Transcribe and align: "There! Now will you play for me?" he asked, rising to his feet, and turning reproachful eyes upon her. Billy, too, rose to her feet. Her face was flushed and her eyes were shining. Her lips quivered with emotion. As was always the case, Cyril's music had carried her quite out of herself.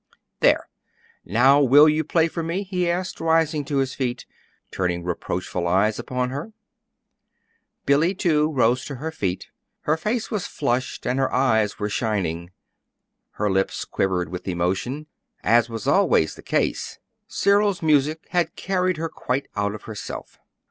"There! 0.39 0.67
Now 1.25 1.61
will 1.61 1.87
you 1.87 2.03
play 2.03 2.27
for 2.27 2.41
me?" 2.41 2.63
he 2.63 2.89
asked, 2.89 3.19
rising 3.21 3.63
to 3.65 3.77
his 3.77 3.93
feet, 3.93 4.25
and 4.27 4.71
turning 4.71 5.03
reproachful 5.03 5.67
eyes 5.67 5.99
upon 5.99 6.31
her. 6.31 6.53
Billy, 7.85 8.15
too, 8.15 8.51
rose 8.51 8.83
to 8.85 8.95
her 8.95 9.11
feet. 9.11 9.49
Her 9.81 9.97
face 9.97 10.31
was 10.31 10.47
flushed 10.47 11.05
and 11.05 11.19
her 11.19 11.31
eyes 11.31 11.77
were 11.77 11.87
shining. 11.87 12.49
Her 13.33 13.51
lips 13.51 13.85
quivered 13.85 14.29
with 14.29 14.47
emotion. 14.47 15.05
As 15.43 15.69
was 15.69 15.85
always 15.87 16.33
the 16.33 16.41
case, 16.41 16.97
Cyril's 17.27 17.83
music 17.83 18.25
had 18.31 18.55
carried 18.55 18.97
her 18.97 19.07
quite 19.07 19.49
out 19.55 19.75
of 19.75 19.83
herself. 19.83 20.39